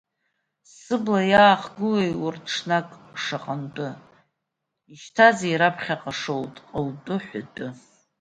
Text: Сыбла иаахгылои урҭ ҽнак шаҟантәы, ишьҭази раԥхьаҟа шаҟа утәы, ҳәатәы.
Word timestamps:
Сыбла 0.77 1.21
иаахгылои 1.31 2.11
урҭ 2.25 2.43
ҽнак 2.53 2.87
шаҟантәы, 3.23 3.89
ишьҭази 4.93 5.59
раԥхьаҟа 5.59 6.11
шаҟа 6.19 6.79
утәы, 6.87 7.15
ҳәатәы. 7.25 7.67